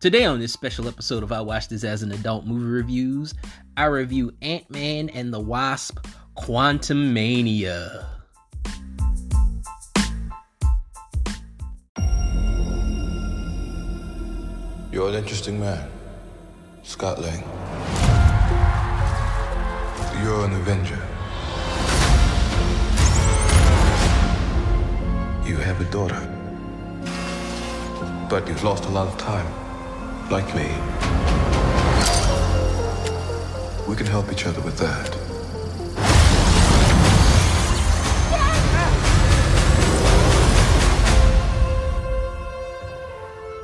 [0.00, 3.34] Today, on this special episode of I Watched This as an Adult Movie Reviews,
[3.76, 5.98] I review Ant Man and the Wasp
[6.38, 8.06] Quantumania.
[14.90, 15.90] You're an interesting man,
[16.82, 17.44] Scott Lang.
[20.22, 20.96] You're an Avenger.
[25.46, 26.26] You have a daughter.
[28.30, 29.69] But you've lost a lot of time
[30.30, 30.68] like me.
[33.88, 35.14] We can help each other with that.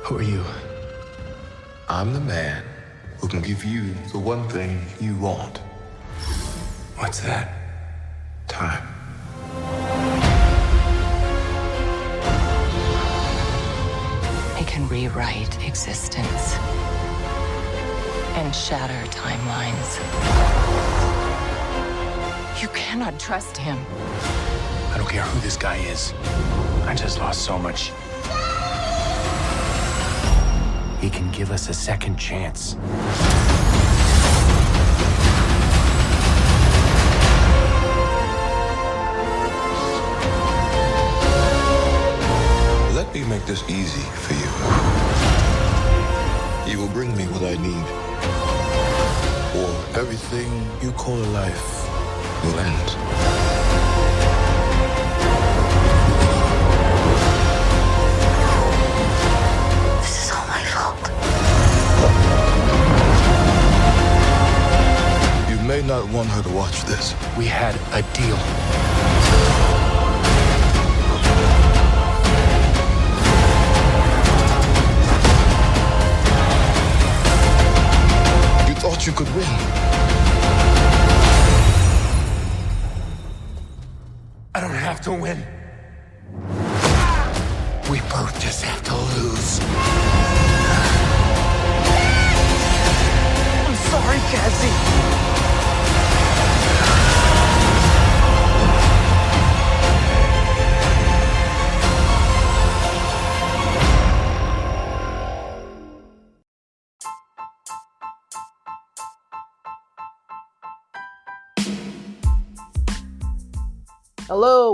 [0.03, 0.43] Who are you?
[1.87, 2.63] I'm the man
[3.19, 5.59] who can give you the one thing you want.
[6.97, 7.53] What's that?
[8.49, 8.96] Time.
[14.77, 16.53] Can rewrite existence
[18.37, 19.97] and shatter timelines.
[22.61, 23.75] You cannot trust him.
[24.93, 26.13] I don't care who this guy is.
[26.85, 27.91] I just lost so much.
[31.01, 32.75] He can give us a second chance.
[43.47, 44.49] This easy for you.
[46.69, 47.87] You will bring me what I need.
[49.55, 51.87] Or everything you call a life
[52.43, 52.87] will end.
[60.01, 61.03] This is all my fault.
[65.49, 67.15] You may not want her to watch this.
[67.37, 68.86] We had a deal.
[79.17, 79.66] Could win.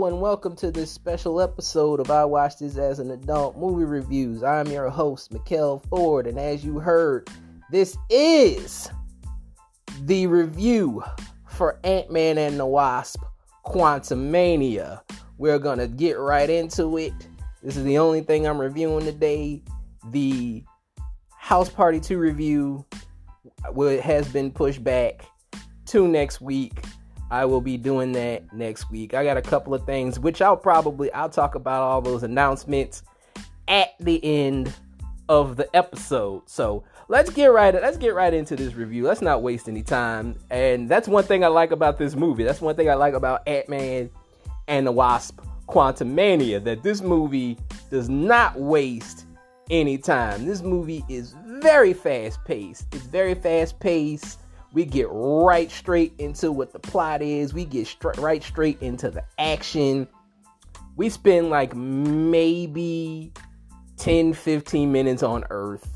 [0.05, 4.43] And welcome to this special episode of I Watch This as an Adult Movie Reviews.
[4.43, 7.29] I'm your host, Mikkel Ford, and as you heard,
[7.71, 8.89] this is
[10.01, 11.01] the review
[11.47, 13.23] for Ant-Man and the Wasp
[13.65, 14.99] Quantumania.
[15.37, 17.13] We're gonna get right into it.
[17.61, 19.63] This is the only thing I'm reviewing today.
[20.11, 20.65] The
[21.37, 22.85] House Party 2 review
[24.01, 25.23] has been pushed back
[25.85, 26.83] to next week
[27.31, 29.13] I will be doing that next week.
[29.13, 33.03] I got a couple of things which I'll probably I'll talk about all those announcements
[33.67, 34.73] at the end
[35.29, 36.43] of the episode.
[36.47, 39.05] So, let's get right let's get right into this review.
[39.05, 40.35] Let's not waste any time.
[40.49, 42.43] And that's one thing I like about this movie.
[42.43, 44.09] That's one thing I like about Ant-Man
[44.67, 47.57] and the Wasp Quantumania that this movie
[47.89, 49.25] does not waste
[49.69, 50.45] any time.
[50.45, 52.93] This movie is very fast paced.
[52.93, 54.39] It's very fast paced
[54.73, 57.53] we get right straight into what the plot is.
[57.53, 60.07] We get str- right straight into the action.
[60.95, 63.31] We spend like maybe
[63.97, 65.87] 10 15 minutes on Earth.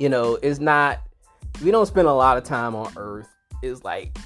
[0.00, 1.00] You know, it's not
[1.62, 3.28] we don't spend a lot of time on Earth.
[3.62, 4.18] It's like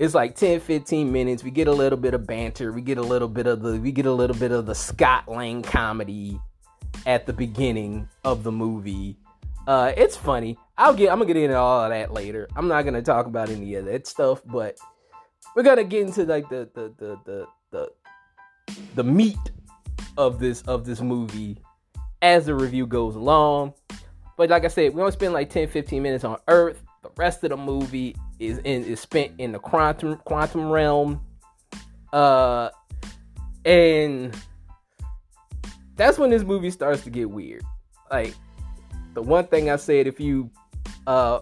[0.00, 1.44] it's like 10 15 minutes.
[1.44, 2.72] We get a little bit of banter.
[2.72, 5.28] We get a little bit of the we get a little bit of the Scott
[5.28, 6.40] Lang comedy
[7.06, 9.16] at the beginning of the movie.
[9.66, 10.56] Uh, it's funny.
[10.78, 11.10] I'll get.
[11.10, 12.48] I'm gonna get into all of that later.
[12.54, 14.78] I'm not gonna talk about any of that stuff, but
[15.54, 19.38] we're gonna get into like the the the the the, the meat
[20.16, 21.58] of this of this movie
[22.22, 23.74] as the review goes along.
[24.36, 26.82] But like I said, we only spend like 10, 15 minutes on Earth.
[27.02, 31.20] The rest of the movie is in is spent in the quantum quantum realm.
[32.12, 32.70] Uh,
[33.64, 34.36] and
[35.96, 37.62] that's when this movie starts to get weird.
[38.10, 38.34] Like
[39.16, 40.50] the one thing I said, if you
[41.06, 41.40] uh,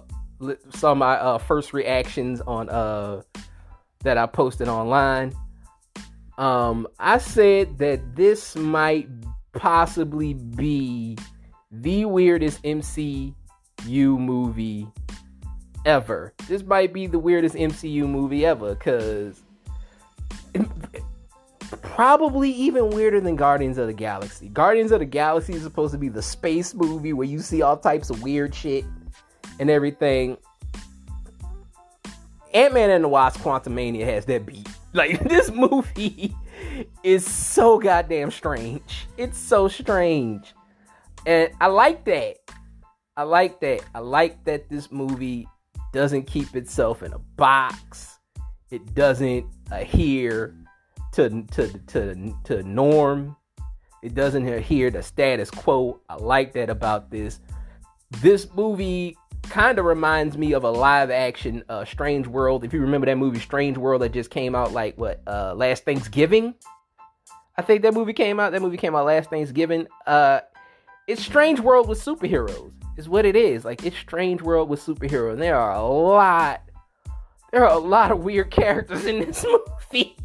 [0.70, 3.22] saw my uh, first reactions on uh,
[4.04, 5.32] that I posted online,
[6.38, 9.08] um, I said that this might
[9.52, 11.18] possibly be
[11.72, 13.34] the weirdest MCU
[13.92, 14.86] movie
[15.84, 16.32] ever.
[16.46, 19.42] This might be the weirdest MCU movie ever because
[21.94, 24.48] probably even weirder than Guardians of the Galaxy.
[24.48, 27.76] Guardians of the Galaxy is supposed to be the space movie where you see all
[27.76, 28.84] types of weird shit
[29.60, 30.36] and everything.
[32.52, 34.68] Ant Man and the Wasp Quantumania has that beat.
[34.94, 36.36] Like, this movie
[37.02, 39.08] is so goddamn strange.
[39.16, 40.54] It's so strange.
[41.26, 42.36] And I like that.
[43.16, 43.82] I like that.
[43.92, 45.48] I like that this movie
[45.92, 48.20] doesn't keep itself in a box.
[48.70, 50.54] It doesn't adhere
[51.14, 53.36] to to to to norm.
[54.02, 56.00] It doesn't adhere to status quo.
[56.08, 57.40] I like that about this.
[58.20, 62.64] This movie kind of reminds me of a live action uh, Strange World.
[62.64, 65.84] If you remember that movie Strange World that just came out like what uh, last
[65.84, 66.54] Thanksgiving.
[67.56, 68.52] I think that movie came out.
[68.52, 69.86] That movie came out last Thanksgiving.
[70.06, 70.40] Uh,
[71.06, 72.72] it's Strange World with superheroes.
[72.96, 73.64] Is what it is.
[73.64, 75.34] Like it's Strange World with superheroes.
[75.34, 76.62] And there are a lot.
[77.52, 79.44] There are a lot of weird characters in this
[79.92, 80.16] movie.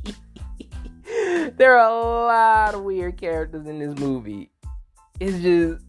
[1.57, 4.51] there are a lot of weird characters in this movie.
[5.19, 5.83] It's just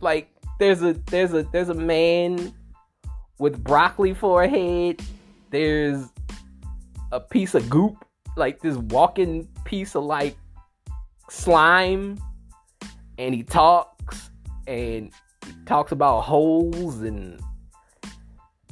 [0.00, 2.52] like there's a there's a there's a man
[3.38, 5.00] with broccoli for a head.
[5.50, 6.06] There's
[7.12, 8.04] a piece of goop,
[8.36, 10.36] like this walking piece of like
[11.30, 12.18] slime,
[13.16, 14.30] and he talks
[14.66, 15.10] and
[15.46, 17.40] he talks about holes and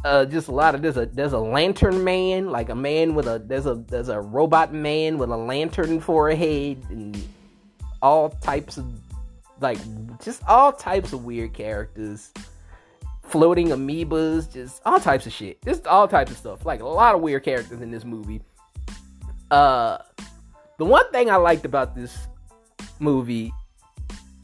[0.05, 3.27] uh, just a lot of there's a there's a lantern man, like a man with
[3.27, 7.17] a there's a there's a robot man with a lantern for a head and
[8.03, 8.87] all types of
[9.61, 9.79] like
[10.23, 12.33] just all types of weird characters,
[13.23, 15.63] floating amoebas, just all types of shit.
[15.65, 16.67] Just all types of stuff.
[16.67, 18.43] Like a lot of weird characters in this movie.
[19.51, 19.99] Uh,
[20.79, 22.29] the one thing I liked about this
[22.99, 23.53] movie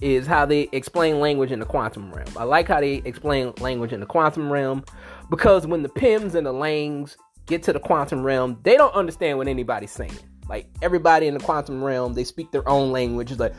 [0.02, 2.28] is how they explain language in the quantum realm.
[2.36, 4.84] I like how they explain language in the quantum realm
[5.30, 7.16] because when the Pyms and the Langs
[7.46, 10.18] get to the quantum realm, they don't understand what anybody's saying.
[10.48, 13.30] Like everybody in the quantum realm, they speak their own language.
[13.30, 13.54] It's like,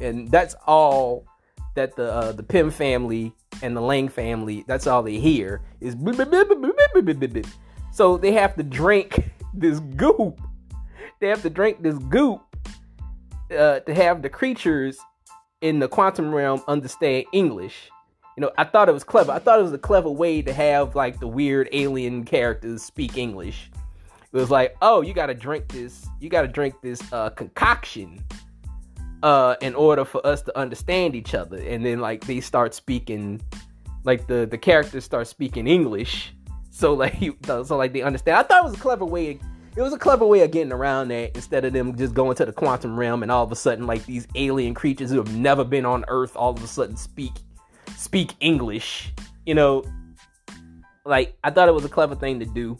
[0.00, 1.26] and that's all
[1.74, 4.64] that the uh, the Pym family and the Lang family.
[4.66, 5.94] That's all they hear is.
[7.92, 10.40] So they have to drink this goop.
[11.20, 12.51] They have to drink this goop
[13.52, 14.98] uh, to have the creatures
[15.60, 17.90] in the quantum realm understand English.
[18.36, 19.32] You know, I thought it was clever.
[19.32, 23.16] I thought it was a clever way to have like the weird alien characters speak
[23.16, 23.70] English.
[24.32, 26.06] It was like, oh, you got to drink this.
[26.18, 28.24] You got to drink this uh, concoction
[29.22, 31.58] uh, in order for us to understand each other.
[31.58, 33.40] And then like they start speaking,
[34.04, 36.34] like the the characters start speaking English.
[36.70, 38.38] So like you, so like they understand.
[38.38, 39.38] I thought it was a clever way.
[39.74, 42.44] It was a clever way of getting around that instead of them just going to
[42.44, 45.64] the quantum realm and all of a sudden like these alien creatures who have never
[45.64, 47.32] been on Earth all of a sudden speak
[47.96, 49.12] speak English.
[49.46, 49.84] You know,
[51.06, 52.78] like I thought it was a clever thing to do.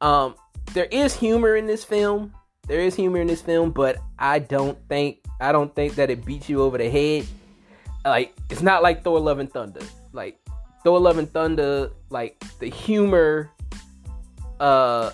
[0.00, 0.36] Um,
[0.72, 2.32] there is humor in this film.
[2.66, 6.24] There is humor in this film, but I don't think I don't think that it
[6.24, 7.26] beats you over the head.
[8.06, 9.82] Like it's not like Thor: Love and Thunder.
[10.12, 10.38] Like
[10.82, 13.50] Thor: Love and Thunder, like the humor
[14.60, 15.10] uh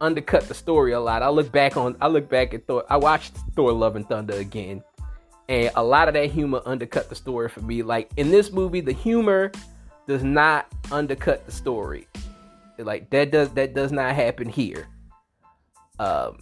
[0.00, 1.22] undercut the story a lot.
[1.22, 2.84] I look back on I look back at Thor.
[2.88, 4.82] I watched Thor: Love and Thunder again,
[5.48, 7.82] and a lot of that humor undercut the story for me.
[7.82, 9.50] Like in this movie, the humor
[10.06, 12.08] does not undercut the story.
[12.78, 14.88] Like that does that does not happen here.
[15.98, 16.38] Um,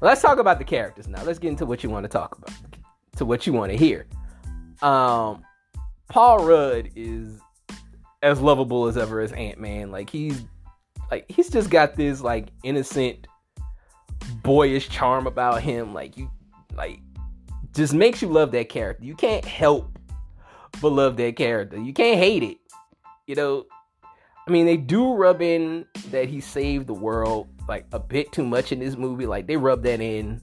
[0.00, 1.22] let's talk about the characters now.
[1.22, 2.54] Let's get into what you want to talk about,
[3.16, 4.06] to what you want to hear.
[4.80, 5.44] Um,
[6.08, 7.40] Paul Rudd is
[8.22, 9.90] as lovable as ever as Ant Man.
[9.90, 10.44] Like he's
[11.10, 13.26] like he's just got this like innocent,
[14.42, 15.94] boyish charm about him.
[15.94, 16.30] Like you,
[16.76, 17.00] like
[17.74, 19.04] just makes you love that character.
[19.04, 19.98] You can't help
[20.80, 21.78] but love that character.
[21.78, 22.58] You can't hate it.
[23.26, 23.66] You know,
[24.46, 28.44] I mean, they do rub in that he saved the world like a bit too
[28.44, 29.26] much in this movie.
[29.26, 30.40] Like they rub that in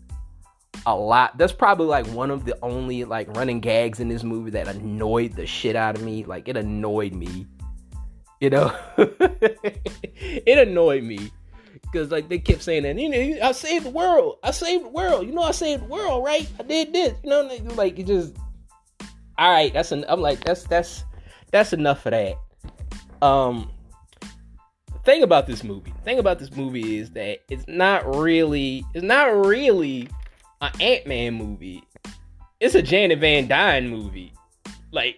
[0.85, 1.37] a lot.
[1.37, 5.33] That's probably like one of the only like running gags in this movie that annoyed
[5.33, 6.23] the shit out of me.
[6.23, 7.47] Like it annoyed me.
[8.45, 11.31] You know, it annoyed me
[11.81, 12.95] because like they kept saying that.
[12.95, 14.37] You know, I saved the world.
[14.43, 15.25] I saved the world.
[15.25, 16.47] You know, I saved the world, right?
[16.59, 17.17] I did this.
[17.23, 18.35] You know, like it just.
[19.39, 20.05] All right, that's an.
[20.07, 21.05] I'm like that's that's
[21.49, 22.35] that's enough of that.
[23.23, 23.71] Um,
[25.05, 29.43] thing about this movie, thing about this movie is that it's not really, it's not
[29.43, 30.07] really
[30.61, 31.83] an Ant Man movie.
[32.59, 34.33] It's a Janet Van Dyne movie.
[34.91, 35.17] Like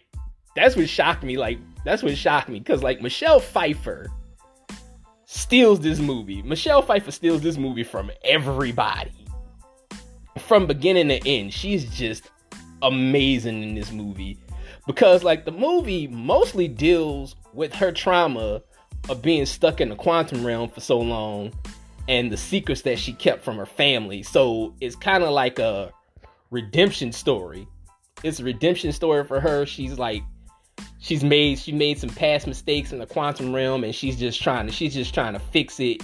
[0.56, 1.38] that's what shocked me.
[1.38, 4.08] Like that's what shocked me because like Michelle Pfeiffer
[5.26, 6.42] steals this movie.
[6.42, 9.26] Michelle Pfeiffer steals this movie from everybody,
[10.38, 11.54] from beginning to end.
[11.54, 12.30] She's just
[12.82, 14.38] amazing in this movie
[14.86, 18.62] because like the movie mostly deals with her trauma
[19.08, 21.54] of being stuck in the quantum realm for so long
[22.10, 24.24] and the secrets that she kept from her family.
[24.24, 25.94] So it's kind of like a
[26.52, 27.66] redemption story.
[28.24, 29.66] It's a redemption story for her.
[29.66, 30.24] She's like
[31.00, 34.66] she's made she made some past mistakes in the quantum realm and she's just trying
[34.68, 36.02] to she's just trying to fix it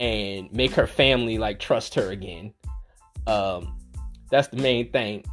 [0.00, 2.52] and make her family like trust her again.
[3.26, 3.78] Um
[4.30, 5.24] that's the main thing.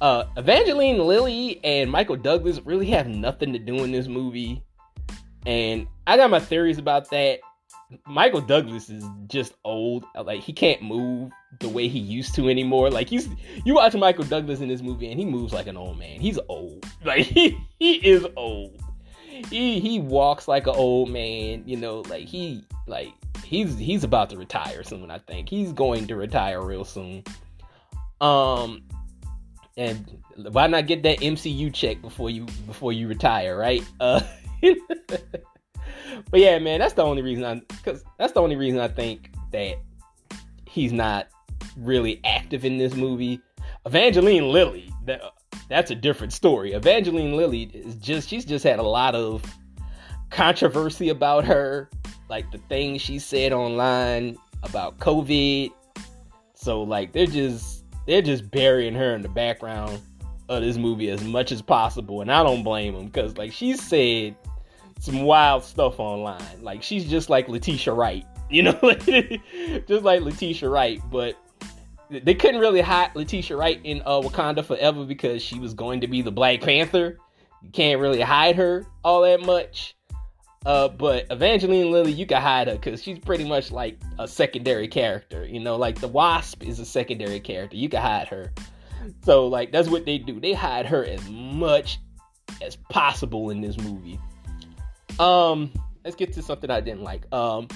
[0.00, 4.62] Uh Evangeline Lilly and Michael Douglas really have nothing to do in this movie.
[5.44, 7.40] And I got my theories about that.
[8.06, 10.04] Michael Douglas is just old.
[10.24, 12.90] Like he can't move the way he used to anymore.
[12.90, 13.28] Like he's
[13.64, 16.20] you watch Michael Douglas in this movie and he moves like an old man.
[16.20, 16.86] He's old.
[17.04, 18.80] Like he he is old.
[19.50, 23.12] He he walks like an old man, you know, like he like
[23.44, 25.48] he's he's about to retire soon, I think.
[25.48, 27.24] He's going to retire real soon.
[28.20, 28.82] Um
[29.76, 33.84] and why not get that MCU check before you before you retire, right?
[33.98, 34.20] Uh
[36.30, 39.30] but yeah, man, that's the only reason I because that's the only reason I think
[39.52, 39.76] that
[40.66, 41.28] he's not
[41.76, 43.40] really active in this movie.
[43.86, 45.22] Evangeline Lilly, that
[45.68, 46.72] that's a different story.
[46.72, 49.42] Evangeline Lilly is just she's just had a lot of
[50.30, 51.90] controversy about her,
[52.28, 55.70] like the things she said online about COVID.
[56.54, 60.00] So like they're just they're just burying her in the background
[60.48, 63.76] of this movie as much as possible, and I don't blame them because like she
[63.76, 64.36] said
[65.02, 66.62] some wild stuff online.
[66.62, 68.78] Like she's just like Letitia Wright, you know,
[69.88, 71.02] just like Letitia Wright.
[71.10, 71.36] But
[72.08, 76.06] they couldn't really hide Letitia Wright in uh, Wakanda forever because she was going to
[76.06, 77.18] be the Black Panther.
[77.62, 79.96] You can't really hide her all that much.
[80.64, 84.86] Uh, but Evangeline Lilly, you can hide her because she's pretty much like a secondary
[84.86, 85.44] character.
[85.44, 87.76] You know, like the Wasp is a secondary character.
[87.76, 88.52] You can hide her.
[89.24, 90.38] So like that's what they do.
[90.38, 91.98] They hide her as much
[92.64, 94.20] as possible in this movie.
[95.18, 95.72] Um,
[96.04, 97.32] let's get to something I didn't like.
[97.32, 97.68] Um,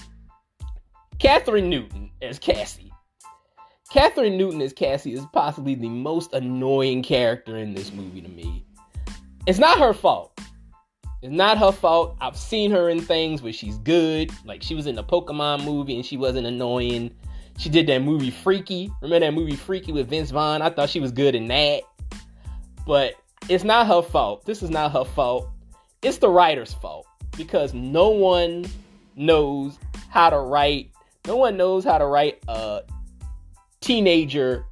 [1.19, 2.93] Kathryn Newton as Cassie.
[3.93, 8.64] Kathryn Newton as Cassie is possibly the most annoying character in this movie to me.
[9.47, 10.38] It's not her fault.
[11.23, 12.16] It's not her fault.
[12.21, 14.31] I've seen her in things where she's good.
[14.45, 17.14] Like she was in the Pokemon movie and she wasn't annoying.
[17.59, 18.90] She did that movie Freaky.
[19.00, 20.61] Remember that movie Freaky with Vince Vaughn?
[20.61, 21.83] I thought she was good in that.
[22.87, 23.14] But
[23.49, 24.45] it's not her fault.
[24.45, 25.49] This is not her fault.
[26.02, 28.66] It's the writer's fault because no one
[29.16, 29.78] knows
[30.11, 30.90] how to write.
[31.26, 32.83] No one knows how to write a
[33.81, 34.64] teenager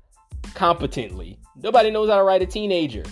[0.55, 1.39] competently.
[1.57, 3.05] Nobody knows how to write a teenager.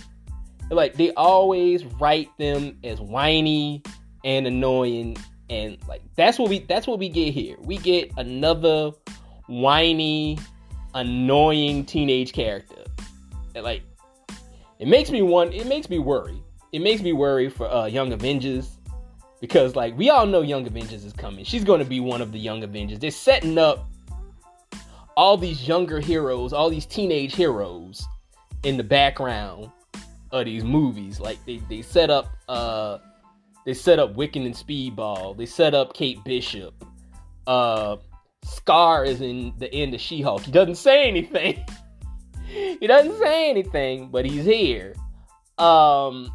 [0.69, 3.83] Like they always write them as whiny
[4.23, 5.17] and annoying
[5.49, 7.57] and like that's what we that's what we get here.
[7.61, 8.91] We get another
[9.47, 10.39] whiny,
[10.93, 12.83] annoying teenage character.
[13.55, 13.83] And like
[14.79, 16.41] it makes me want it makes me worry.
[16.71, 18.77] It makes me worry for uh, Young Avengers
[19.43, 21.43] because like we all know Young Avengers is coming.
[21.43, 22.99] She's going to be one of the Young Avengers.
[22.99, 23.89] They're setting up
[25.17, 28.07] all these younger heroes, all these teenage heroes
[28.63, 29.69] in the background
[30.31, 31.19] of these movies.
[31.19, 32.99] Like they they set up uh
[33.65, 35.35] they set up Wiccan and Speedball.
[35.35, 36.73] They set up Kate Bishop.
[37.45, 37.97] Uh
[38.45, 40.43] Skaar is in the end of She-Hulk.
[40.43, 41.65] He doesn't say anything.
[42.45, 44.95] he doesn't say anything, but he's here.
[45.57, 46.33] Um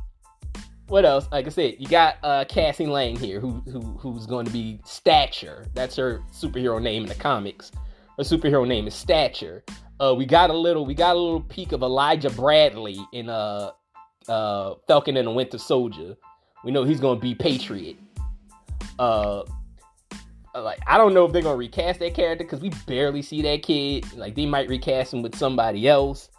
[0.88, 1.28] what else?
[1.30, 4.80] Like I said, you got uh, Cassie Lang here, who, who who's going to be
[4.84, 5.66] Stature.
[5.74, 7.70] That's her superhero name in the comics.
[8.16, 9.62] Her superhero name is Stature.
[10.00, 13.70] Uh, we got a little, we got a little peek of Elijah Bradley in uh,
[14.28, 16.16] uh, Falcon and the Winter Soldier.
[16.64, 17.96] We know he's going to be Patriot.
[18.98, 19.44] Uh,
[20.54, 23.62] like I don't know if they're gonna recast that character because we barely see that
[23.62, 24.12] kid.
[24.16, 26.30] Like they might recast him with somebody else.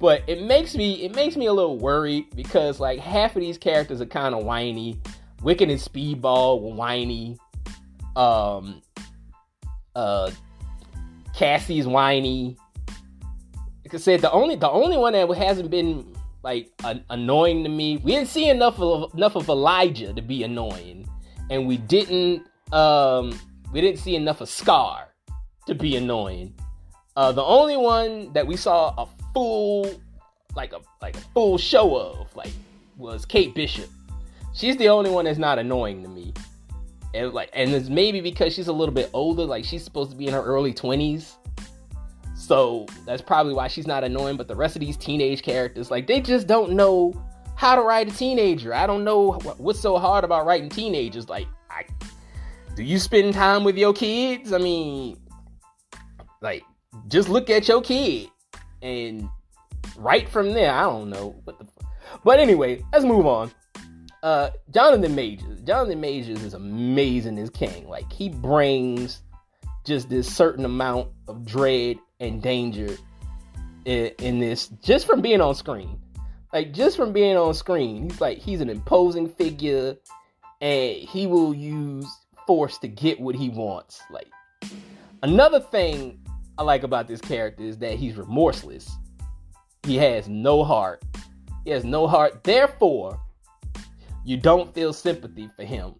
[0.00, 3.58] But it makes me it makes me a little worried because like half of these
[3.58, 5.00] characters are kind of whiny.
[5.42, 7.36] Wiccan and Speedball whiny.
[8.14, 8.82] Um
[9.94, 10.30] uh
[11.34, 12.56] Cassie's whiny.
[13.84, 16.70] Like I said, the only the only one that hasn't been like
[17.10, 17.96] annoying to me.
[17.98, 21.08] We didn't see enough of enough of Elijah to be annoying,
[21.50, 23.38] and we didn't um
[23.72, 25.06] we didn't see enough of Skaar
[25.66, 26.54] to be annoying.
[27.16, 30.00] Uh, the only one that we saw a full
[30.54, 32.52] like a like a full show of like
[32.96, 33.88] was Kate Bishop.
[34.54, 36.34] She's the only one that's not annoying to me.
[37.14, 40.16] And like and it's maybe because she's a little bit older, like she's supposed to
[40.16, 41.34] be in her early 20s.
[42.36, 46.06] So that's probably why she's not annoying, but the rest of these teenage characters like
[46.06, 47.14] they just don't know
[47.54, 48.74] how to write a teenager.
[48.74, 51.84] I don't know what's so hard about writing teenagers like I
[52.74, 54.52] do you spend time with your kids?
[54.52, 55.18] I mean,
[56.40, 56.64] like
[57.08, 58.30] just look at your kid
[58.82, 59.28] and
[59.96, 61.66] right from there, I don't know what the.
[62.24, 63.50] But anyway, let's move on.
[64.22, 65.60] Uh, Jonathan Majors.
[65.62, 67.88] Jonathan Majors is amazing as Kang.
[67.88, 69.22] Like he brings
[69.84, 72.96] just this certain amount of dread and danger
[73.84, 76.00] in, in this just from being on screen.
[76.52, 79.96] Like just from being on screen, he's like he's an imposing figure
[80.60, 82.06] and he will use
[82.46, 84.00] force to get what he wants.
[84.10, 84.28] Like
[85.22, 86.20] another thing
[86.58, 88.90] I like about this character is that he's remorseless.
[89.84, 91.02] He has no heart.
[91.64, 92.42] He has no heart.
[92.42, 93.20] Therefore,
[94.24, 95.94] you don't feel sympathy for him.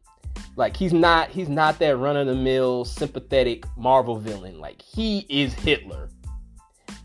[0.57, 4.59] Like he's not he's not that run of the mill sympathetic Marvel villain.
[4.59, 6.11] Like he is Hitler.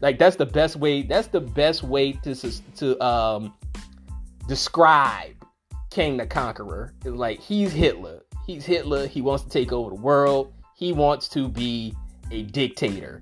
[0.02, 2.36] Like that's the best way that's the best way to
[2.78, 3.54] to um
[4.48, 5.36] describe
[5.92, 6.96] Kang the Conqueror.
[7.06, 8.24] It's like he's Hitler.
[8.48, 9.06] He's Hitler.
[9.06, 10.52] He wants to take over the world.
[10.76, 11.96] He wants to be
[12.32, 13.22] a dictator.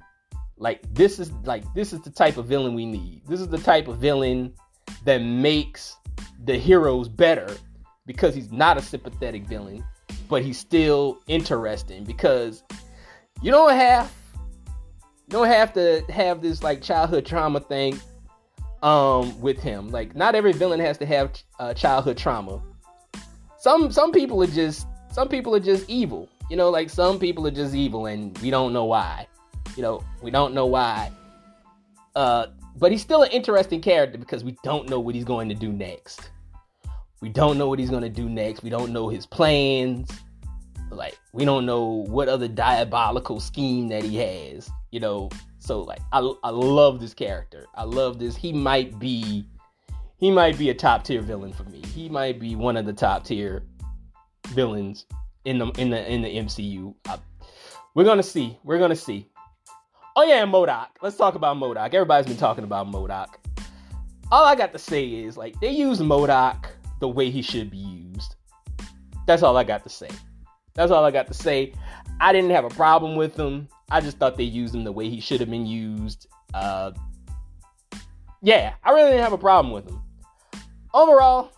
[0.62, 3.24] Like this is like this is the type of villain we need.
[3.28, 4.54] This is the type of villain
[5.06, 5.98] that makes
[6.46, 7.48] the heroes better
[8.06, 9.84] because he's not a sympathetic villain,
[10.30, 12.64] but he's still interesting because
[13.42, 14.14] you don't have
[15.26, 18.00] you don't have to have this like childhood trauma thing
[18.84, 19.90] um with him.
[19.90, 22.62] Like not every villain has to have uh, childhood trauma.
[23.58, 26.30] Some some people are just some people are just evil.
[26.52, 29.26] You know, like some people are just evil and we don't know why.
[29.76, 31.12] You know, we don't know why.
[32.16, 32.48] Uh,
[32.78, 35.72] but he's still an interesting character because we don't know what he's going to do
[35.72, 36.30] next.
[37.22, 38.64] We don't know what he's going to do next.
[38.64, 40.10] We don't know his plans.
[40.90, 44.70] Like, we don't know what other diabolical scheme that he has.
[44.92, 47.68] You know, so like, I, I love this character.
[47.76, 48.36] I love this.
[48.36, 49.46] He might be,
[50.18, 51.82] he might be a top tier villain for me.
[51.94, 53.64] He might be one of the top tier
[54.48, 55.06] villains
[55.46, 56.94] in the in the in the MCU.
[57.08, 57.20] I,
[57.94, 58.58] we're gonna see.
[58.64, 59.28] We're gonna see.
[60.16, 60.88] Oh yeah, MODOK.
[61.02, 61.94] Let's talk about MODOK.
[61.94, 63.28] Everybody's been talking about MODOK.
[64.32, 66.66] All I got to say is like they use MODOK
[67.00, 68.36] the way he should be used.
[69.26, 70.10] That's all I got to say.
[70.74, 71.74] That's all I got to say.
[72.20, 73.70] I didn't have a problem with him.
[73.90, 76.28] I just thought they used him the way he should have been used.
[76.54, 76.92] Uh,
[78.42, 80.02] yeah, I really didn't have a problem with him.
[80.94, 81.52] Overall,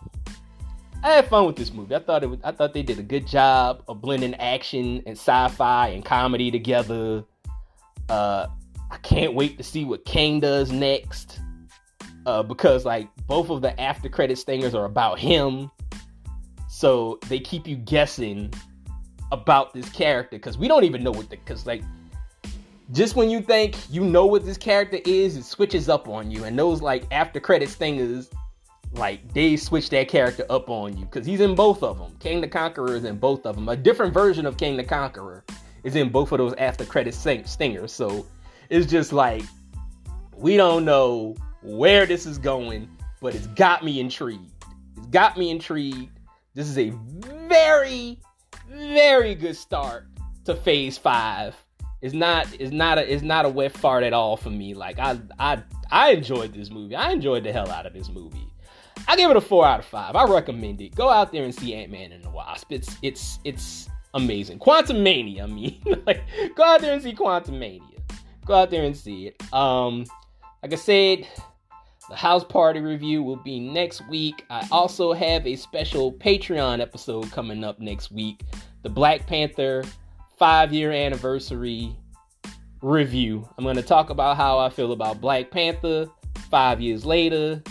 [1.02, 1.94] I had fun with this movie.
[1.94, 5.16] I thought it was, I thought they did a good job of blending action and
[5.18, 7.24] sci-fi and comedy together.
[8.08, 8.46] Uh,
[8.90, 11.40] I can't wait to see what Kang does next.
[12.26, 15.70] Uh, because like both of the after credit stingers are about him,
[16.68, 18.52] so they keep you guessing
[19.30, 21.82] about this character because we don't even know what the because like
[22.92, 26.44] just when you think you know what this character is, it switches up on you,
[26.44, 28.30] and those like after credit stingers,
[28.92, 32.14] like they switch that character up on you because he's in both of them.
[32.20, 33.68] Kang the Conqueror is in both of them.
[33.68, 35.44] A different version of Kang the Conqueror
[35.84, 37.92] is in both of those after credit stingers.
[37.92, 38.26] So
[38.70, 39.44] it's just like
[40.36, 42.88] we don't know where this is going,
[43.20, 44.50] but it's got me intrigued.
[44.96, 46.10] It's got me intrigued.
[46.54, 46.90] This is a
[47.48, 48.18] very,
[48.68, 50.06] very good start
[50.44, 51.54] to phase five.
[52.00, 54.74] It's not it's not a it's not a wet fart at all for me.
[54.74, 56.94] Like I I I enjoyed this movie.
[56.94, 58.46] I enjoyed the hell out of this movie.
[59.08, 60.14] I give it a four out of five.
[60.14, 60.94] I recommend it.
[60.94, 62.70] Go out there and see Ant Man and the Wasp.
[62.70, 64.58] It's it's it's amazing.
[64.58, 66.22] Quantumania, I mean, like
[66.54, 67.82] go out there and see Quantumania.
[68.46, 69.52] Go out there and see it.
[69.52, 70.04] Um,
[70.62, 71.26] like I said,
[72.08, 74.44] the house party review will be next week.
[74.50, 78.42] I also have a special Patreon episode coming up next week.
[78.82, 79.84] The Black Panther
[80.36, 81.96] five year anniversary
[82.82, 83.48] review.
[83.56, 86.06] I'm going to talk about how I feel about Black Panther
[86.50, 87.62] five years later.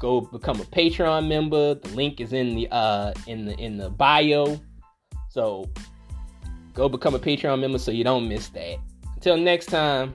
[0.00, 1.74] Go become a Patreon member.
[1.74, 4.60] The link is in the uh in the in the bio.
[5.32, 5.64] So
[6.74, 8.76] go become a Patreon member so you don't miss that.
[9.14, 10.12] Until next time,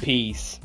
[0.00, 0.60] peace.